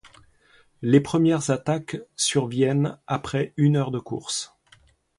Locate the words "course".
3.99-4.57